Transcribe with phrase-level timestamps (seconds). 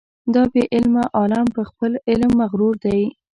[0.33, 3.01] دا بې علمه عالم په خپل علم مغرور دی.